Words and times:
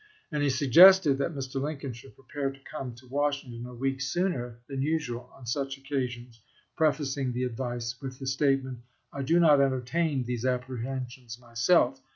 And 0.31 0.41
he 0.41 0.49
sug 0.49 0.69
gested 0.71 1.19
that 1.19 1.35
Mr. 1.35 1.61
Lincoln 1.61 1.93
should 1.93 2.15
prepare 2.15 2.49
to 2.49 2.57
come 2.61 2.95
to 2.95 3.07
Washington 3.07 3.67
a 3.67 3.75
week 3.75 4.01
sooner 4.01 4.59
than 4.67 4.81
usual 4.81 5.29
on 5.31 5.45
such 5.45 5.77
oc 5.77 5.85
casions; 5.85 6.39
prefacing 6.75 7.33
the 7.33 7.43
advice 7.43 8.01
with 8.01 8.17
the 8.17 8.25
statement," 8.25 8.79
I 9.13 9.21
do 9.21 9.39
not 9.39 9.61
entertain 9.61 10.23
these 10.23 10.43
apprehensions 10.43 11.39
myself." 11.39 12.01